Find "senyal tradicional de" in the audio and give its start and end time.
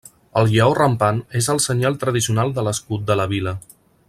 1.67-2.67